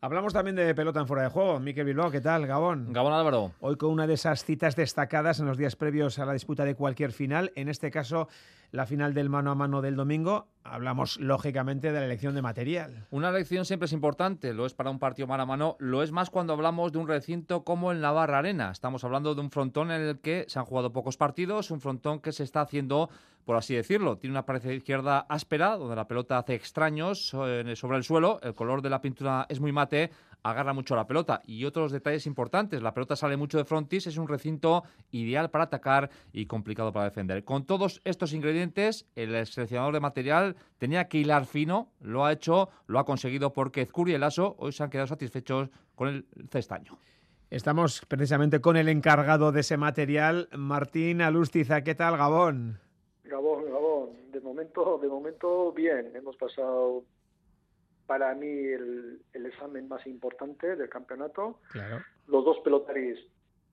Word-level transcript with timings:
Hablamos 0.00 0.32
también 0.32 0.54
de 0.54 0.76
pelota 0.76 1.00
en 1.00 1.08
fuera 1.08 1.24
de 1.24 1.28
juego. 1.28 1.58
Miquel 1.58 1.84
Bilbao, 1.84 2.12
¿qué 2.12 2.20
tal? 2.20 2.46
Gabón. 2.46 2.92
Gabón 2.92 3.12
Álvaro. 3.12 3.50
Hoy 3.58 3.74
con 3.76 3.90
una 3.90 4.06
de 4.06 4.14
esas 4.14 4.44
citas 4.44 4.76
destacadas 4.76 5.40
en 5.40 5.46
los 5.46 5.58
días 5.58 5.74
previos 5.74 6.20
a 6.20 6.24
la 6.24 6.34
disputa 6.34 6.64
de 6.64 6.76
cualquier 6.76 7.10
final, 7.10 7.50
en 7.56 7.68
este 7.68 7.90
caso 7.90 8.28
la 8.70 8.86
final 8.86 9.12
del 9.12 9.28
mano 9.28 9.50
a 9.50 9.56
mano 9.56 9.82
del 9.82 9.96
domingo. 9.96 10.46
Hablamos 10.70 11.18
lógicamente 11.18 11.92
de 11.92 11.98
la 11.98 12.06
elección 12.06 12.34
de 12.34 12.42
material. 12.42 13.06
Una 13.10 13.30
elección 13.30 13.64
siempre 13.64 13.86
es 13.86 13.92
importante, 13.92 14.52
lo 14.52 14.66
es 14.66 14.74
para 14.74 14.90
un 14.90 14.98
partido 14.98 15.26
mano 15.26 15.44
a 15.44 15.46
mano, 15.46 15.76
lo 15.78 16.02
es 16.02 16.12
más 16.12 16.30
cuando 16.30 16.52
hablamos 16.52 16.92
de 16.92 16.98
un 16.98 17.08
recinto 17.08 17.64
como 17.64 17.90
el 17.90 18.00
Navarra 18.00 18.38
Arena. 18.38 18.70
Estamos 18.70 19.02
hablando 19.04 19.34
de 19.34 19.40
un 19.40 19.50
frontón 19.50 19.90
en 19.90 20.02
el 20.02 20.18
que 20.18 20.44
se 20.48 20.58
han 20.58 20.66
jugado 20.66 20.92
pocos 20.92 21.16
partidos, 21.16 21.70
un 21.70 21.80
frontón 21.80 22.20
que 22.20 22.32
se 22.32 22.44
está 22.44 22.60
haciendo, 22.60 23.08
por 23.44 23.56
así 23.56 23.74
decirlo, 23.74 24.18
tiene 24.18 24.34
una 24.34 24.44
pared 24.44 24.70
izquierda 24.70 25.20
áspera, 25.28 25.76
donde 25.76 25.96
la 25.96 26.06
pelota 26.06 26.38
hace 26.38 26.54
extraños 26.54 27.34
eh, 27.34 27.74
sobre 27.74 27.96
el 27.96 28.04
suelo, 28.04 28.38
el 28.42 28.54
color 28.54 28.82
de 28.82 28.90
la 28.90 29.00
pintura 29.00 29.46
es 29.48 29.60
muy 29.60 29.72
mate, 29.72 30.10
agarra 30.42 30.72
mucho 30.72 30.96
la 30.96 31.06
pelota. 31.06 31.42
Y 31.46 31.64
otros 31.64 31.92
detalles 31.92 32.26
importantes, 32.26 32.82
la 32.82 32.94
pelota 32.94 33.16
sale 33.16 33.36
mucho 33.36 33.58
de 33.58 33.64
frontis, 33.64 34.06
es 34.06 34.16
un 34.16 34.28
recinto 34.28 34.84
ideal 35.10 35.50
para 35.50 35.64
atacar 35.64 36.10
y 36.32 36.46
complicado 36.46 36.92
para 36.92 37.06
defender. 37.06 37.44
Con 37.44 37.64
todos 37.64 38.00
estos 38.04 38.32
ingredientes, 38.32 39.06
el 39.16 39.46
seleccionador 39.46 39.94
de 39.94 40.00
material 40.00 40.56
tenía 40.78 41.08
que 41.08 41.18
hilar 41.18 41.46
fino, 41.46 41.88
lo 42.00 42.24
ha 42.24 42.32
hecho, 42.32 42.68
lo 42.86 42.98
ha 42.98 43.04
conseguido 43.04 43.52
porque 43.52 43.82
Ezcuri 43.82 44.12
y 44.12 44.14
el 44.14 44.22
Aso 44.22 44.56
hoy 44.58 44.72
se 44.72 44.82
han 44.82 44.90
quedado 44.90 45.06
satisfechos 45.06 45.68
con 45.94 46.08
el 46.08 46.26
cestaño. 46.50 46.98
Estamos 47.50 48.04
precisamente 48.06 48.60
con 48.60 48.76
el 48.76 48.88
encargado 48.88 49.52
de 49.52 49.60
ese 49.60 49.76
material, 49.76 50.48
Martín 50.56 51.22
Alustiza. 51.22 51.82
¿Qué 51.82 51.94
tal, 51.94 52.16
Gabón? 52.16 52.78
Gabón, 53.24 53.64
Gabón. 53.64 54.30
De 54.30 54.40
momento, 54.40 54.98
de 54.98 55.08
momento 55.08 55.72
bien. 55.72 56.12
Hemos 56.14 56.36
pasado 56.36 57.04
para 58.06 58.34
mí 58.34 58.46
el, 58.46 59.22
examen 59.32 59.88
más 59.88 60.06
importante 60.06 60.76
del 60.76 60.88
campeonato. 60.90 61.60
Los 62.26 62.44
dos 62.44 62.58
pelotaris 62.60 63.18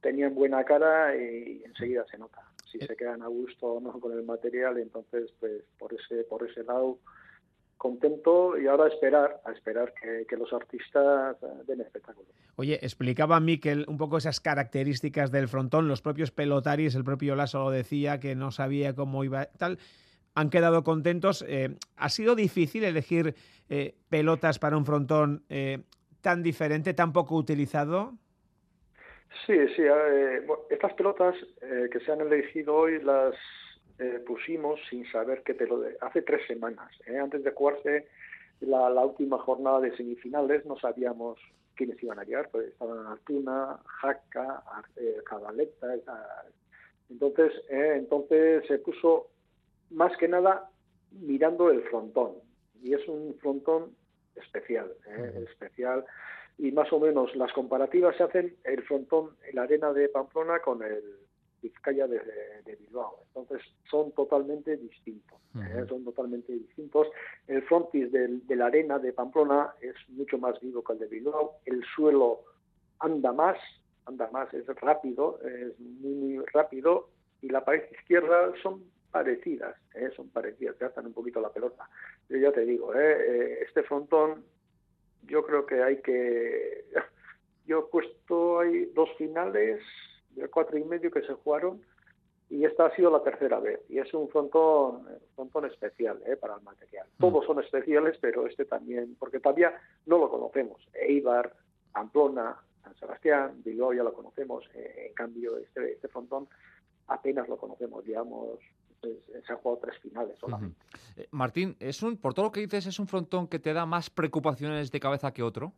tenían 0.01 0.35
buena 0.35 0.63
cara 0.63 1.15
y 1.15 1.61
enseguida 1.65 2.05
se 2.09 2.17
nota 2.17 2.41
si 2.79 2.85
se 2.85 2.95
quedan 2.95 3.21
a 3.21 3.27
gusto 3.27 3.73
o 3.73 3.79
no 3.79 3.91
con 3.99 4.11
el 4.13 4.23
material. 4.23 4.77
Entonces, 4.77 5.31
pues 5.39 5.63
por 5.77 5.93
ese 5.93 6.23
por 6.23 6.47
ese 6.49 6.63
lado 6.63 6.99
contento 7.77 8.57
y 8.57 8.67
ahora 8.67 8.85
a 8.85 8.87
esperar, 8.87 9.41
a 9.45 9.51
esperar 9.51 9.93
que, 9.93 10.37
los 10.37 10.51
artistas 10.53 11.35
eh, 11.43 11.47
den 11.67 11.81
espectáculo. 11.81 12.27
Oye, 12.55 12.79
explicaba 12.81 13.39
Miquel 13.39 13.85
un 13.87 13.97
poco 13.97 14.17
esas 14.17 14.39
características 14.39 15.29
del 15.29 15.47
frontón, 15.47 15.87
los 15.87 16.01
propios 16.01 16.31
pelotaris, 16.31 16.95
el 16.95 17.03
propio 17.03 17.35
Lasso 17.35 17.59
lo 17.59 17.71
decía, 17.71 18.19
que 18.19 18.33
no 18.33 18.51
sabía 18.51 18.95
cómo 18.95 19.23
iba 19.23 19.45
tal 19.57 19.77
han 20.35 20.49
quedado 20.49 20.83
contentos. 20.83 21.43
Eh, 21.47 21.75
¿Ha 21.95 22.09
sido 22.09 22.35
difícil 22.35 22.83
elegir 22.83 23.35
eh, 23.69 23.95
pelotas 24.09 24.59
para 24.59 24.77
un 24.77 24.85
frontón 24.85 25.43
eh, 25.49 25.83
tan 26.21 26.43
diferente, 26.43 26.93
tan 26.93 27.13
poco 27.13 27.35
utilizado? 27.35 28.13
Sí, 29.45 29.53
sí. 29.75 29.83
estas 30.69 30.93
pelotas 30.93 31.35
que 31.91 31.99
se 31.99 32.11
han 32.11 32.21
elegido 32.21 32.75
hoy 32.75 33.01
las 33.01 33.35
pusimos 34.25 34.79
sin 34.89 35.05
saber 35.11 35.43
qué 35.43 35.53
pelota. 35.53 35.89
Hace 36.01 36.21
tres 36.21 36.45
semanas, 36.47 36.91
antes 37.21 37.43
de 37.43 37.51
jugarse 37.51 38.07
la, 38.61 39.05
última 39.05 39.37
jornada 39.39 39.81
de 39.81 39.95
semifinales, 39.95 40.65
no 40.65 40.77
sabíamos 40.77 41.39
quiénes 41.75 42.01
iban 42.01 42.19
a 42.19 42.23
llegar. 42.23 42.49
Pues 42.49 42.69
estaban 42.69 43.05
Artuna, 43.07 43.79
Jaca, 43.85 44.63
Cabaleta. 45.25 45.95
Entonces, 47.09 47.53
entonces 47.69 48.65
se 48.67 48.79
puso 48.79 49.27
más 49.91 50.15
que 50.17 50.27
nada 50.27 50.69
mirando 51.11 51.69
el 51.69 51.81
frontón. 51.83 52.33
Y 52.81 52.93
es 52.93 53.07
un 53.07 53.35
frontón 53.41 53.95
especial, 54.35 54.91
¿eh? 55.07 55.45
especial. 55.49 56.05
Y 56.57 56.71
más 56.71 56.91
o 56.93 56.99
menos 56.99 57.35
las 57.35 57.51
comparativas 57.53 58.15
se 58.15 58.23
hacen 58.23 58.55
el 58.63 58.83
frontón, 58.83 59.31
la 59.53 59.63
arena 59.63 59.91
de 59.93 60.09
Pamplona 60.09 60.59
con 60.59 60.83
el 60.83 61.03
Vizcaya 61.61 62.07
de, 62.07 62.21
Bilbao. 62.79 63.23
Entonces 63.27 63.61
son 63.89 64.11
totalmente 64.11 64.77
distintos. 64.77 65.39
¿eh? 65.55 65.85
Son 65.89 66.03
totalmente 66.03 66.53
distintos. 66.53 67.07
El 67.47 67.63
frontis 67.63 68.11
de 68.11 68.55
la 68.55 68.67
arena 68.67 68.99
de 68.99 69.13
Pamplona 69.13 69.73
es 69.81 69.95
mucho 70.09 70.37
más 70.37 70.59
vivo 70.59 70.83
que 70.83 70.93
el 70.93 70.99
de 70.99 71.07
Bilbao. 71.07 71.57
El 71.65 71.83
suelo 71.95 72.41
anda 72.99 73.33
más, 73.33 73.57
anda 74.05 74.29
más, 74.31 74.53
es 74.53 74.65
rápido, 74.67 75.39
es 75.41 75.79
muy, 75.79 76.13
muy 76.13 76.45
rápido. 76.53 77.09
Y 77.41 77.49
la 77.49 77.63
pared 77.65 77.83
izquierda 77.91 78.53
son 78.61 78.83
parecidas, 79.11 79.75
¿eh? 79.93 80.09
son 80.15 80.29
parecidas, 80.29 80.77
gastan 80.77 81.05
un 81.05 81.13
poquito 81.13 81.39
la 81.39 81.49
pelota. 81.49 81.89
Yo 82.27 82.37
ya 82.37 82.51
te 82.51 82.65
digo, 82.65 82.93
¿eh? 82.93 82.99
¿eh? 82.99 83.59
este 83.65 83.83
frontón, 83.83 84.43
yo 85.27 85.45
creo 85.45 85.65
que 85.65 85.81
hay 85.81 86.01
que... 86.01 86.85
Yo 87.67 87.79
he 87.79 87.91
puesto 87.91 88.59
ahí 88.59 88.85
dos 88.93 89.09
finales 89.17 89.81
de 90.35 90.47
cuatro 90.49 90.77
y 90.77 90.83
medio 90.83 91.09
que 91.09 91.23
se 91.23 91.33
jugaron 91.33 91.81
y 92.47 92.63
esta 92.63 92.85
ha 92.85 92.95
sido 92.95 93.09
la 93.09 93.23
tercera 93.23 93.59
vez 93.59 93.79
y 93.89 93.97
es 93.97 94.13
un 94.13 94.29
frontón, 94.29 95.07
frontón 95.33 95.65
especial 95.65 96.21
¿eh? 96.27 96.35
para 96.35 96.55
el 96.55 96.61
material. 96.61 97.07
Mm. 97.17 97.21
Todos 97.21 97.45
son 97.45 97.59
especiales, 97.63 98.17
pero 98.21 98.45
este 98.45 98.65
también, 98.65 99.15
porque 99.17 99.39
todavía 99.39 99.73
no 100.05 100.19
lo 100.19 100.29
conocemos. 100.29 100.79
Eibar, 100.93 101.53
Pamplona, 101.91 102.55
San 102.83 102.95
Sebastián, 102.97 103.63
Bilbao 103.63 103.93
ya 103.93 104.03
lo 104.03 104.13
conocemos, 104.13 104.63
eh, 104.75 105.07
en 105.07 105.13
cambio 105.15 105.57
este, 105.57 105.93
este 105.93 106.07
frontón 106.07 106.47
apenas 107.07 107.47
lo 107.47 107.57
conocemos, 107.57 108.03
digamos, 108.05 108.59
se 109.45 109.51
han 109.51 109.57
jugado 109.59 109.81
tres 109.81 109.97
finales 109.99 110.37
solamente. 110.39 110.77
Eh, 111.17 111.27
Martín, 111.31 111.75
es 111.79 112.01
un, 112.03 112.17
por 112.17 112.33
todo 112.33 112.45
lo 112.45 112.51
que 112.51 112.61
dices, 112.61 112.85
¿es 112.87 112.99
un 112.99 113.07
frontón 113.07 113.47
que 113.47 113.59
te 113.59 113.73
da 113.73 113.85
más 113.85 114.09
preocupaciones 114.09 114.91
de 114.91 114.99
cabeza 114.99 115.31
que 115.31 115.43
otro? 115.43 115.73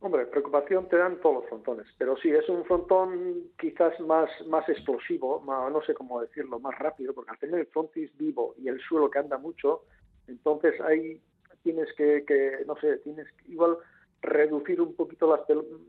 Hombre, 0.00 0.26
preocupación 0.26 0.86
te 0.90 0.98
dan 0.98 1.18
todos 1.20 1.36
los 1.36 1.46
frontones, 1.46 1.86
pero 1.96 2.14
sí, 2.18 2.28
es 2.28 2.46
un 2.50 2.62
frontón 2.66 3.44
quizás 3.58 3.98
más, 4.00 4.28
más 4.46 4.68
explosivo, 4.68 5.42
no 5.46 5.82
sé 5.82 5.94
ccómo 5.94 6.20
decirlo, 6.20 6.60
más 6.60 6.78
rápido, 6.78 7.14
porque 7.14 7.30
al 7.30 7.38
tener 7.38 7.60
el 7.60 7.66
frontis 7.68 8.10
vivo 8.18 8.54
y 8.58 8.68
el 8.68 8.78
suelo 8.80 9.10
que 9.10 9.20
anda 9.20 9.38
mucho, 9.38 9.84
entonces 10.28 10.78
ahí 10.82 11.22
tienes 11.62 11.88
que, 11.96 12.22
que 12.26 12.64
no 12.66 12.76
sé, 12.76 12.98
tienes 12.98 13.26
igual 13.48 13.78
reducir 14.24 14.80
un 14.80 14.94
poquito 14.94 15.28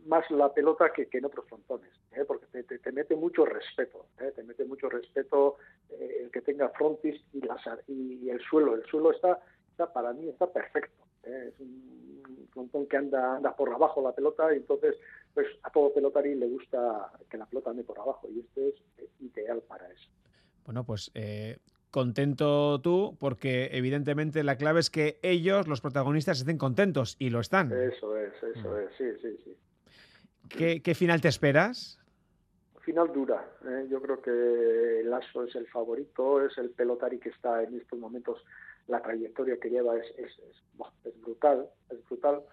más 0.05 0.29
la 0.29 0.53
pelota 0.53 0.91
que, 0.93 1.07
en 1.11 1.25
otros 1.25 1.45
frontones, 1.47 1.91
¿eh? 2.11 2.23
porque 2.25 2.45
te, 2.63 2.91
mete 2.91 3.15
mucho 3.15 3.45
respeto, 3.45 4.07
¿eh? 4.19 4.31
te 4.35 4.43
mete 4.43 4.65
mucho 4.65 4.89
respeto 4.89 5.57
eh, 5.89 6.23
el 6.23 6.31
que 6.31 6.41
tenga 6.41 6.69
frontis 6.69 7.21
y, 7.33 7.41
y 7.87 8.29
el 8.29 8.39
suelo. 8.41 8.75
El 8.75 8.85
suelo 8.85 9.11
está, 9.11 9.39
está 9.71 9.91
para 9.91 10.13
mí 10.13 10.29
está 10.29 10.47
perfecto. 10.47 11.03
Es 11.23 11.59
un 11.59 12.47
frontón 12.51 12.85
que 12.87 12.97
anda, 12.97 13.37
anda 13.37 13.55
por 13.55 13.73
abajo 13.73 14.01
la 14.01 14.13
pelota 14.13 14.53
y 14.53 14.57
entonces 14.57 14.95
pues 15.33 15.47
a 15.63 15.71
todo 15.71 15.93
pelotari 15.93 16.35
le 16.35 16.47
gusta 16.47 17.11
que 17.29 17.37
la 17.37 17.45
pelota 17.45 17.71
ande 17.71 17.83
por 17.83 17.99
abajo 17.99 18.27
y 18.29 18.39
este 18.39 18.69
es 18.69 19.09
ideal 19.19 19.61
para 19.67 19.87
eso. 19.87 20.09
Bueno, 20.65 20.83
pues 20.83 21.11
contento 21.95 22.81
tú, 22.81 23.15
porque 23.21 23.69
evidentemente 23.71 24.43
la 24.43 24.57
clave 24.57 24.81
es 24.81 24.89
que 24.89 25.17
ellos, 25.21 25.65
los 25.65 25.79
protagonistas, 25.79 26.39
estén 26.39 26.57
contentos 26.57 27.15
y 27.19 27.29
lo 27.29 27.39
están. 27.39 27.71
Eso 27.71 28.14
es, 28.35 28.57
eso 28.57 28.69
mm. 28.69 28.77
es, 28.77 28.89
sí, 28.97 29.05
sí, 29.21 29.37
sí. 29.43 30.79
¿Qué, 30.83 30.95
final 30.95 31.21
te 31.21 31.27
esperas? 31.27 31.99
Final 32.81 33.11
dura. 33.11 33.43
¿eh? 33.65 33.87
Yo 33.89 34.01
creo 34.01 34.21
que 34.21 35.01
Lasso 35.05 35.43
es 35.43 35.55
el 35.55 35.67
favorito, 35.67 36.45
es 36.45 36.57
el 36.57 36.69
pelotari 36.69 37.19
que 37.19 37.29
está 37.29 37.63
en 37.63 37.75
estos 37.75 37.97
momentos, 37.97 38.43
la 38.87 39.01
trayectoria 39.01 39.57
que 39.59 39.69
lleva 39.69 39.97
es, 39.97 40.05
es, 40.17 40.31
es, 41.03 41.21
brutal, 41.21 41.67
es 41.89 42.05
brutal, 42.07 42.43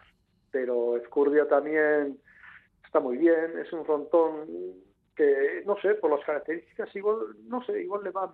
pero 0.51 0.97
Escurdia 0.97 1.47
también 1.47 2.19
está 2.85 3.01
muy 3.01 3.19
bien, 3.19 3.59
es 3.59 3.71
un 3.73 3.85
frontón 3.85 4.47
que, 5.15 5.63
no 5.67 5.79
sé, 5.81 5.95
por 5.95 6.11
las 6.11 6.25
características, 6.25 6.95
igual, 6.97 7.19
no 7.45 7.63
sé, 7.65 7.83
igual 7.83 8.03
le 8.03 8.11
va 8.11 8.33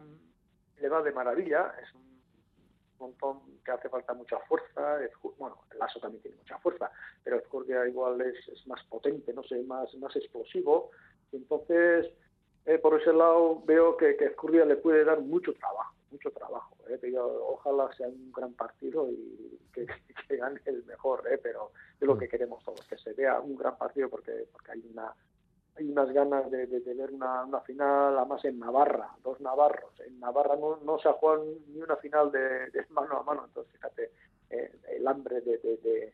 le 0.81 0.89
va 0.89 1.03
de 1.03 1.13
maravilla, 1.13 1.75
es 1.83 1.93
un 1.95 2.08
montón 2.99 3.41
que 3.65 3.71
hace 3.71 3.89
falta 3.89 4.15
mucha 4.15 4.39
fuerza, 4.41 4.99
bueno, 5.39 5.59
el 5.73 5.79
lazo 5.79 6.01
también 6.01 6.23
tiene 6.23 6.37
mucha 6.39 6.59
fuerza, 6.59 6.91
pero 7.25 7.37
el 7.37 7.43
igual 7.89 8.21
es, 8.21 8.67
más 8.67 8.83
potente, 8.85 9.33
no 9.33 9.43
sé, 9.43 9.63
más, 9.63 9.95
más 9.97 10.15
explosivo, 10.17 10.91
entonces 11.33 12.13
eh, 12.67 12.79
por 12.79 13.01
ese 13.01 13.13
lado 13.13 13.63
veo 13.65 13.97
que, 13.97 14.17
que 14.17 14.35
le 14.65 14.77
puede 14.77 15.05
dar 15.05 15.21
mucho 15.21 15.53
trabajo, 15.55 15.95
mucho 16.11 16.31
trabajo, 16.31 16.77
eh, 16.89 16.99
ojalá 17.19 17.91
sea 17.97 18.09
un 18.09 18.33
gran 18.33 18.53
partido 18.55 19.09
y 19.11 19.59
que, 19.73 20.37
gane 20.37 20.61
el 20.67 20.85
mejor, 20.85 21.23
eh, 21.31 21.39
pero 21.43 21.73
es 22.01 22.07
lo 22.07 22.15
mm. 22.15 22.19
que 22.19 22.29
queremos 22.29 22.63
todos, 22.65 22.87
que 22.87 22.99
se 22.99 23.13
vea 23.13 23.41
un 23.41 23.57
gran 23.57 23.77
partido 23.77 24.09
porque, 24.09 24.47
porque 24.53 24.73
hay 24.73 24.85
una 24.93 25.15
hay 25.79 25.91
unas 25.91 26.11
ganas 26.13 26.51
de, 26.51 26.67
tener 26.81 27.11
una, 27.11 27.61
final, 27.61 28.19
además 28.19 28.45
en 28.45 28.59
Navarra, 28.59 29.11
dos 29.23 29.41
navarros. 29.41 29.93
En 30.07 30.19
Navarra 30.19 30.57
no, 30.57 30.79
no 30.85 30.99
se 30.99 31.09
ha 31.09 31.13
jugado 31.13 31.45
ni 31.69 31.81
una 31.81 31.97
final 31.97 32.31
de, 32.33 32.71
mano 32.91 33.19
a 33.19 33.23
mano, 33.23 33.45
entonces 33.47 33.73
fíjate 33.73 34.11
eh, 34.51 34.73
el 34.97 35.07
hambre 35.07 35.41
de, 35.41 36.13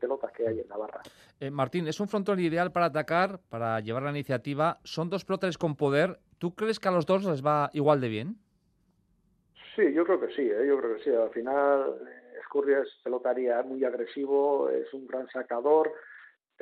pelotas 0.00 0.32
que 0.32 0.48
hay 0.48 0.58
en 0.58 0.68
Navarra. 0.68 1.02
Eh, 1.38 1.50
Martín, 1.50 1.86
es 1.86 2.00
un 2.00 2.08
frontón 2.08 2.40
ideal 2.40 2.72
para 2.72 2.86
atacar, 2.86 3.40
para 3.50 3.78
llevar 3.80 4.02
la 4.04 4.10
iniciativa. 4.10 4.78
Son 4.84 5.10
dos 5.10 5.26
pelotas 5.26 5.58
con 5.58 5.76
poder. 5.76 6.18
¿Tú 6.38 6.54
crees 6.54 6.80
que 6.80 6.88
a 6.88 6.92
los 6.92 7.04
dos 7.04 7.24
les 7.24 7.44
va 7.44 7.68
igual 7.74 8.00
de 8.00 8.08
bien? 8.08 8.36
Sí, 9.76 9.92
yo 9.92 10.04
creo 10.04 10.18
que 10.18 10.34
sí, 10.34 10.42
¿eh? 10.42 10.66
yo 10.66 10.78
creo 10.78 10.96
que 10.96 11.04
sí. 11.04 11.10
Al 11.10 11.28
final, 11.28 11.94
Azcurria 12.40 12.80
es 12.80 12.88
pelotaría 13.04 13.62
muy 13.62 13.84
agresivo, 13.84 14.70
es 14.70 14.92
un 14.94 15.06
gran 15.06 15.28
sacador, 15.28 15.92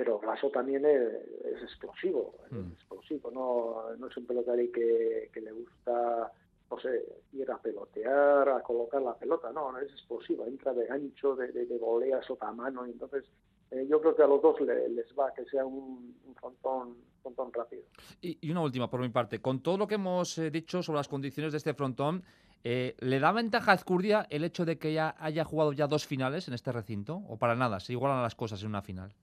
pero 0.01 0.19
Lasso 0.25 0.49
también 0.49 0.83
es, 0.87 1.63
explosivo, 1.63 2.35
es 2.47 2.53
mm. 2.53 2.73
explosivo, 2.73 3.31
no, 3.31 3.95
no 3.99 4.07
es 4.07 4.17
un 4.17 4.25
pelotario 4.25 4.73
que, 4.73 5.29
que 5.31 5.43
le 5.43 5.53
gusta 5.53 6.33
no 6.71 6.81
sé, 6.81 7.05
ir 7.35 7.51
a 7.51 7.59
pelotear, 7.59 8.49
a 8.49 8.63
colocar 8.63 9.03
la 9.03 9.15
pelota, 9.15 9.53
no, 9.53 9.71
no 9.71 9.79
es 9.79 9.93
explosivo, 9.93 10.47
entra 10.47 10.73
de 10.73 10.87
gancho, 10.87 11.37
de, 11.37 11.53
de, 11.53 11.67
de 11.67 11.77
volea 11.77 12.23
sota 12.23 12.51
mano, 12.51 12.87
entonces 12.87 13.27
eh, 13.73 13.87
yo 13.91 14.01
creo 14.01 14.17
que 14.17 14.23
a 14.23 14.27
los 14.27 14.41
dos 14.41 14.59
les 14.63 15.07
va 15.19 15.35
que 15.35 15.45
sea 15.45 15.67
un, 15.67 16.17
un 16.25 16.35
frontón, 16.35 16.97
frontón 17.21 17.53
rápido. 17.53 17.83
Y, 18.23 18.51
una 18.51 18.63
última 18.63 18.89
por 18.89 19.01
mi 19.01 19.11
parte, 19.11 19.43
con 19.43 19.61
todo 19.63 19.77
lo 19.77 19.87
que 19.87 19.97
hemos 19.97 20.39
eh, 20.39 20.51
dicho 20.51 20.83
sobre 20.83 20.97
las 20.97 21.09
condiciones 21.09 21.53
de 21.53 21.59
este 21.59 21.75
frontón, 21.75 22.25
eh, 22.65 22.97
¿le 23.01 23.19
da 23.19 23.33
ventaja 23.33 23.73
a 23.73 23.75
Azcurdia 23.75 24.27
el 24.31 24.45
hecho 24.45 24.65
de 24.65 24.79
que 24.79 24.95
ya 24.95 25.15
haya 25.19 25.45
jugado 25.45 25.75
ya 25.75 25.87
dos 25.87 26.07
finales 26.07 26.49
en 26.49 26.55
este 26.55 26.73
recinto? 26.73 27.21
¿O 27.29 27.37
para 27.37 27.55
nada? 27.55 27.81
¿Se 27.81 27.93
igualan 27.93 28.23
las 28.23 28.35
cosas 28.35 28.63
en 28.63 28.69
una 28.69 28.81
final? 28.81 29.15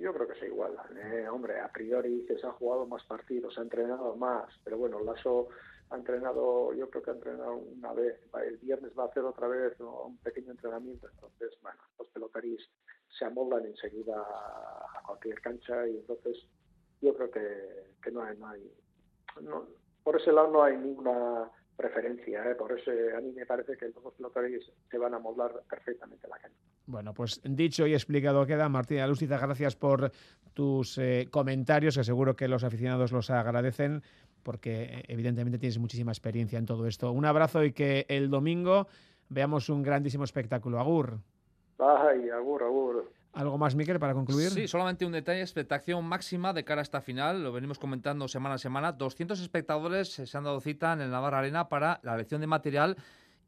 Yo 0.00 0.14
creo 0.14 0.26
que 0.26 0.38
se 0.38 0.46
igualan. 0.46 0.86
hombre, 1.30 1.60
a 1.60 1.68
priori 1.68 2.26
se 2.26 2.46
ha 2.46 2.52
jugado 2.52 2.86
más 2.86 3.04
partidos, 3.04 3.58
ha 3.58 3.62
entrenado 3.62 4.16
más, 4.16 4.48
pero 4.64 4.78
bueno, 4.78 5.00
Lasso 5.00 5.48
ha 5.90 5.96
entrenado, 5.96 6.72
yo 6.72 6.88
creo 6.88 7.02
que 7.02 7.10
ha 7.10 7.14
entrenado 7.14 7.54
una 7.56 7.92
vez, 7.92 8.18
el 8.46 8.56
viernes 8.58 8.92
va 8.98 9.04
a 9.04 9.06
hacer 9.06 9.24
otra 9.24 9.48
vez 9.48 9.78
un 9.80 10.16
pequeño 10.18 10.52
entrenamiento, 10.52 11.08
entonces, 11.08 11.50
bueno, 11.62 11.80
los 11.98 12.08
pelotaris 12.08 12.60
se 13.18 13.24
amoldan 13.24 13.66
enseguida 13.66 14.20
a 14.20 15.02
cualquier 15.06 15.40
cancha 15.40 15.86
y 15.86 15.96
entonces 15.96 16.46
yo 17.02 17.14
creo 17.14 17.30
que, 17.30 18.10
no 18.12 18.22
hay, 18.22 18.36
no 18.38 18.48
hay 18.48 18.72
por 20.02 20.20
ese 20.20 20.32
lado 20.32 20.48
no 20.48 20.62
hay 20.62 20.76
ninguna 20.76 21.50
preferencia, 21.80 22.50
¿eh? 22.50 22.54
por 22.54 22.78
eso 22.78 22.90
a 23.16 23.20
mí 23.20 23.32
me 23.32 23.46
parece 23.46 23.76
que 23.76 23.86
los 23.86 24.12
pelotaris 24.14 24.70
se 24.90 24.98
van 24.98 25.14
a 25.14 25.18
moldar 25.18 25.62
perfectamente 25.68 26.28
la 26.28 26.36
cancha. 26.36 26.58
Bueno, 26.86 27.14
pues 27.14 27.40
dicho 27.42 27.86
y 27.86 27.94
explicado 27.94 28.44
queda. 28.44 28.68
Martina 28.68 29.06
Lúciza, 29.06 29.38
gracias 29.38 29.76
por 29.76 30.12
tus 30.52 30.98
eh, 30.98 31.28
comentarios, 31.30 31.96
que 31.96 32.04
seguro 32.04 32.36
que 32.36 32.48
los 32.48 32.64
aficionados 32.64 33.12
los 33.12 33.30
agradecen 33.30 34.02
porque 34.42 34.82
eh, 34.82 35.02
evidentemente 35.08 35.58
tienes 35.58 35.78
muchísima 35.78 36.12
experiencia 36.12 36.58
en 36.58 36.66
todo 36.66 36.86
esto. 36.86 37.12
Un 37.12 37.24
abrazo 37.24 37.64
y 37.64 37.72
que 37.72 38.04
el 38.08 38.28
domingo 38.28 38.86
veamos 39.28 39.70
un 39.70 39.82
grandísimo 39.82 40.24
espectáculo. 40.24 40.78
Agur. 40.78 41.18
Ay, 41.78 42.28
agur, 42.28 42.62
agur. 42.62 43.10
¿Algo 43.32 43.58
más, 43.58 43.76
Miquel, 43.76 44.00
para 44.00 44.12
concluir? 44.12 44.50
Sí, 44.50 44.66
solamente 44.66 45.06
un 45.06 45.12
detalle, 45.12 45.40
expectación 45.40 46.04
máxima 46.04 46.52
de 46.52 46.64
cara 46.64 46.80
a 46.80 46.82
esta 46.82 47.00
final, 47.00 47.44
lo 47.44 47.52
venimos 47.52 47.78
comentando 47.78 48.26
semana 48.26 48.56
a 48.56 48.58
semana, 48.58 48.92
200 48.92 49.40
espectadores 49.40 50.08
se 50.12 50.36
han 50.36 50.44
dado 50.44 50.60
cita 50.60 50.92
en 50.92 51.00
el 51.00 51.10
Navarra 51.10 51.38
Arena 51.38 51.68
para 51.68 52.00
la 52.02 52.14
elección 52.14 52.40
de 52.40 52.48
material 52.48 52.96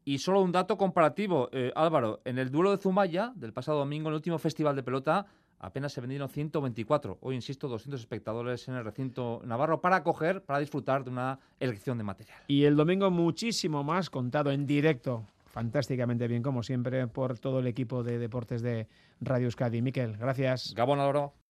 y 0.05 0.19
solo 0.19 0.41
un 0.41 0.51
dato 0.51 0.77
comparativo, 0.77 1.49
eh, 1.51 1.71
Álvaro, 1.75 2.21
en 2.25 2.37
el 2.37 2.49
duelo 2.49 2.71
de 2.71 2.77
Zumaya 2.77 3.33
del 3.35 3.53
pasado 3.53 3.79
domingo, 3.79 4.09
en 4.09 4.13
el 4.13 4.15
último 4.15 4.37
festival 4.37 4.75
de 4.75 4.83
pelota, 4.83 5.25
apenas 5.59 5.93
se 5.93 6.01
vendieron 6.01 6.29
124. 6.29 7.19
Hoy, 7.21 7.35
insisto, 7.35 7.67
200 7.67 7.99
espectadores 7.99 8.67
en 8.67 8.75
el 8.75 8.83
recinto 8.83 9.41
navarro 9.45 9.79
para 9.79 9.97
acoger, 9.97 10.43
para 10.43 10.59
disfrutar 10.59 11.03
de 11.03 11.09
una 11.09 11.39
elección 11.59 11.97
de 11.97 12.03
material. 12.03 12.37
Y 12.47 12.65
el 12.65 12.75
domingo 12.75 13.09
muchísimo 13.11 13.83
más 13.83 14.09
contado 14.09 14.51
en 14.51 14.65
directo. 14.65 15.25
Fantásticamente 15.53 16.27
bien, 16.27 16.41
como 16.41 16.63
siempre, 16.63 17.05
por 17.07 17.37
todo 17.37 17.59
el 17.59 17.67
equipo 17.67 18.01
de 18.01 18.17
deportes 18.17 18.63
de 18.63 18.87
Radio 19.21 19.45
Euskadi. 19.45 19.83
Miquel, 19.83 20.17
gracias. 20.17 20.73
Gabón 20.75 20.99
Álvaro. 20.99 21.33